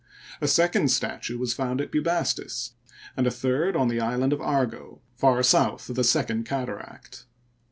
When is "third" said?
3.29-3.75